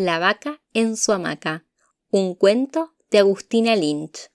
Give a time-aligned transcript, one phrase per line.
[0.00, 1.64] La vaca en su hamaca.
[2.10, 4.30] Un cuento de Agustina Lynch.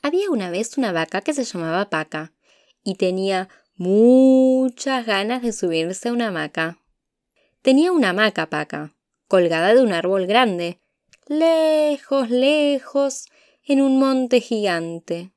[0.00, 2.32] Había una vez una vaca que se llamaba Paca
[2.84, 6.78] y tenía muchas ganas de subirse a una hamaca.
[7.62, 8.94] Tenía una hamaca Paca,
[9.26, 10.80] colgada de un árbol grande,
[11.26, 13.26] lejos, lejos,
[13.64, 15.32] en un monte gigante.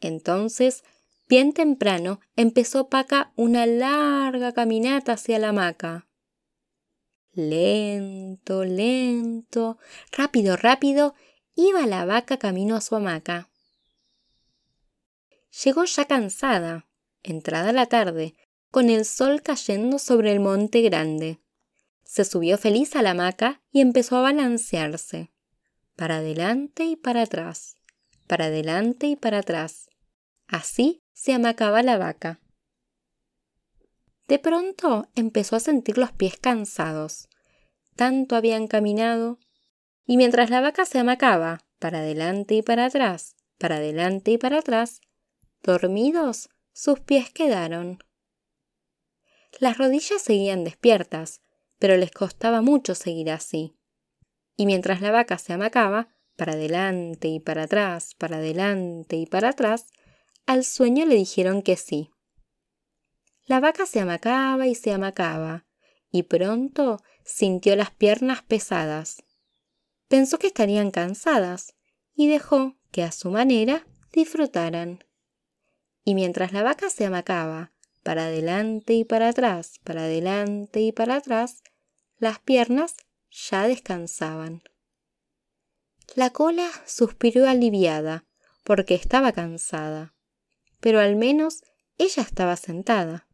[0.00, 0.82] Entonces,
[1.28, 6.06] bien temprano, empezó Paca una larga caminata hacia la hamaca.
[7.32, 9.78] Lento, lento,
[10.10, 11.14] rápido, rápido,
[11.54, 13.50] iba la vaca camino a su hamaca.
[15.64, 16.86] Llegó ya cansada,
[17.22, 18.34] entrada la tarde,
[18.70, 21.40] con el sol cayendo sobre el monte grande.
[22.04, 25.32] Se subió feliz a la hamaca y empezó a balancearse,
[25.96, 27.76] para adelante y para atrás,
[28.26, 29.88] para adelante y para atrás.
[30.48, 32.40] Así se amacaba la vaca.
[34.28, 37.28] De pronto empezó a sentir los pies cansados.
[37.94, 39.38] Tanto habían caminado.
[40.04, 44.58] Y mientras la vaca se amacaba, para adelante y para atrás, para adelante y para
[44.58, 45.00] atrás,
[45.62, 47.98] dormidos, sus pies quedaron.
[49.58, 51.40] Las rodillas seguían despiertas,
[51.78, 53.76] pero les costaba mucho seguir así.
[54.56, 59.50] Y mientras la vaca se amacaba, para adelante y para atrás, para adelante y para
[59.50, 59.86] atrás,
[60.46, 62.10] al sueño le dijeron que sí.
[63.46, 65.66] La vaca se amacaba y se amacaba,
[66.10, 69.22] y pronto sintió las piernas pesadas.
[70.08, 71.74] Pensó que estarían cansadas,
[72.14, 75.04] y dejó que a su manera disfrutaran.
[76.04, 77.72] Y mientras la vaca se amacaba,
[78.02, 81.62] para adelante y para atrás, para adelante y para atrás,
[82.18, 82.94] las piernas
[83.30, 84.62] ya descansaban.
[86.14, 88.24] La cola suspiró aliviada,
[88.62, 90.15] porque estaba cansada,
[90.86, 91.64] pero al menos
[91.98, 93.26] ella estaba sentada.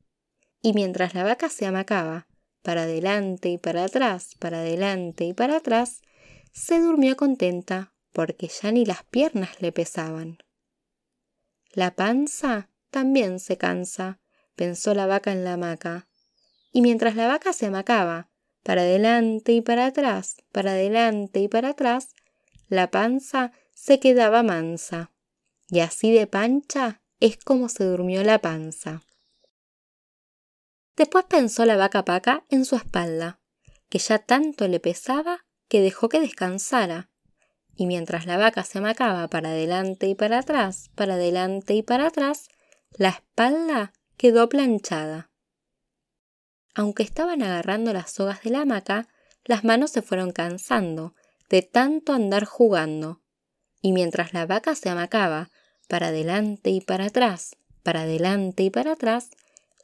[0.63, 2.27] Y mientras la vaca se amacaba,
[2.63, 6.01] para adelante y para atrás, para adelante y para atrás,
[6.51, 10.39] se durmió contenta porque ya ni las piernas le pesaban.
[11.75, 14.19] La panza también se cansa,
[14.57, 16.09] pensó la vaca en la hamaca.
[16.73, 18.31] Y mientras la vaca se amacaba,
[18.63, 22.15] para adelante y para atrás, para adelante y para atrás,
[22.69, 25.13] la panza se quedaba mansa.
[25.69, 29.01] Y así de pancha es como se durmió la panza.
[30.97, 33.39] Después pensó la vaca paca en su espalda,
[33.89, 37.11] que ya tanto le pesaba que dejó que descansara.
[37.77, 42.09] Y mientras la vaca se amacaba para adelante y para atrás, para adelante y para
[42.09, 42.49] atrás,
[42.91, 45.31] la espalda quedó planchada.
[46.75, 49.07] Aunque estaban agarrando las sogas de la hamaca,
[49.45, 51.15] las manos se fueron cansando
[51.49, 53.23] de tanto andar jugando.
[53.81, 55.52] Y mientras la vaca se amacaba
[55.93, 59.29] para adelante y para atrás, para adelante y para atrás,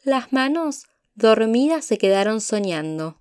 [0.04, 3.20] las manos dormidas se quedaron soñando.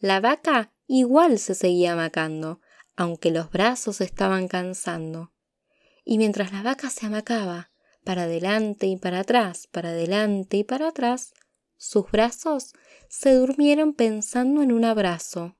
[0.00, 2.60] La vaca igual se seguía amacando,
[2.96, 5.32] aunque los brazos estaban cansando.
[6.04, 7.70] Y mientras la vaca se amacaba
[8.02, 11.32] para adelante y para atrás, para adelante y para atrás,
[11.76, 12.72] sus brazos
[13.08, 15.56] se durmieron pensando en un abrazo.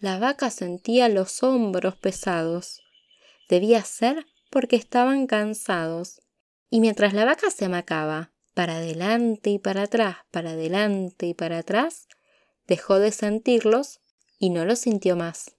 [0.00, 2.82] La vaca sentía los hombros pesados.
[3.48, 6.20] Debía ser porque estaban cansados.
[6.70, 11.58] Y mientras la vaca se amacaba, para adelante y para atrás, para adelante y para
[11.58, 12.08] atrás,
[12.66, 14.00] dejó de sentirlos
[14.38, 15.56] y no los sintió más.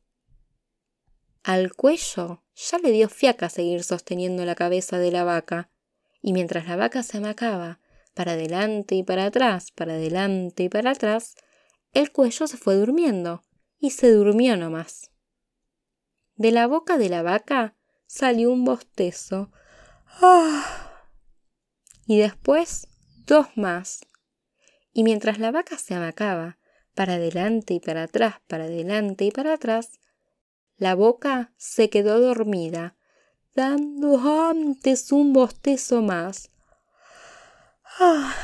[1.43, 5.71] Al cuello ya le dio fiaca seguir sosteniendo la cabeza de la vaca,
[6.21, 7.79] y mientras la vaca se amacaba,
[8.13, 11.35] para adelante y para atrás, para adelante y para atrás,
[11.93, 13.43] el cuello se fue durmiendo
[13.79, 15.09] y se durmió nomás.
[16.35, 17.77] De la boca de la vaca
[18.09, 19.51] salió un bostezo.
[20.19, 21.05] ¡Ah!
[22.07, 22.87] Y después
[23.27, 24.01] dos más.
[24.91, 26.57] Y mientras la vaca se amacaba,
[26.95, 29.99] para adelante y para atrás, para adelante y para atrás,
[30.75, 32.97] la boca se quedó dormida,
[33.53, 34.17] dando
[34.49, 36.49] antes un bostezo más.
[37.99, 38.35] Ah.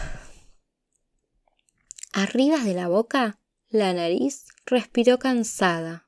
[2.14, 3.40] Arriba de la boca,
[3.70, 6.08] la nariz respiró cansada.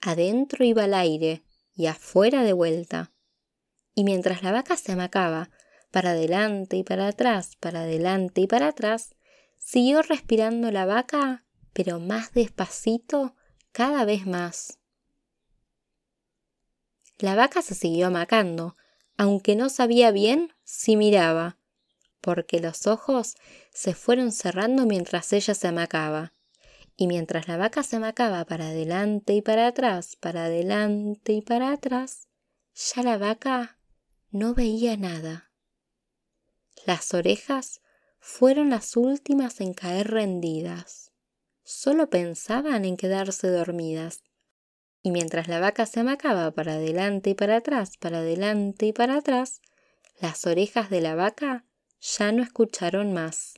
[0.00, 1.41] Adentro iba el aire
[1.74, 3.12] y afuera de vuelta.
[3.94, 5.50] Y mientras la vaca se amacaba,
[5.90, 9.14] para adelante y para atrás, para adelante y para atrás,
[9.58, 13.36] siguió respirando la vaca, pero más despacito,
[13.72, 14.78] cada vez más.
[17.18, 18.76] La vaca se siguió amacando,
[19.16, 21.58] aunque no sabía bien si miraba,
[22.20, 23.36] porque los ojos
[23.72, 26.32] se fueron cerrando mientras ella se amacaba.
[27.02, 31.72] Y mientras la vaca se amacaba para adelante y para atrás, para adelante y para
[31.72, 32.28] atrás,
[32.76, 33.76] ya la vaca
[34.30, 35.50] no veía nada.
[36.86, 37.80] Las orejas
[38.20, 41.10] fueron las últimas en caer rendidas.
[41.64, 44.22] Solo pensaban en quedarse dormidas.
[45.02, 49.16] Y mientras la vaca se amacaba para adelante y para atrás, para adelante y para
[49.16, 49.60] atrás,
[50.20, 51.64] las orejas de la vaca
[51.98, 53.54] ya no escucharon más.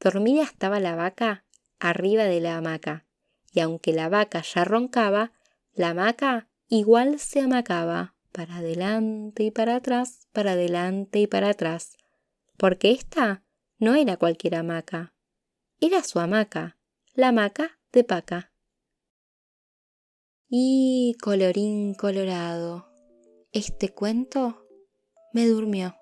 [0.00, 1.44] Dormida estaba la vaca
[1.80, 3.06] arriba de la hamaca,
[3.52, 5.32] y aunque la vaca ya roncaba,
[5.74, 11.96] la hamaca igual se amacaba para adelante y para atrás, para adelante y para atrás,
[12.56, 13.42] porque esta
[13.78, 15.14] no era cualquier hamaca,
[15.80, 16.76] era su hamaca,
[17.14, 18.52] la hamaca de Paca.
[20.48, 22.88] Y colorín colorado,
[23.52, 24.66] este cuento
[25.32, 25.94] me durmió.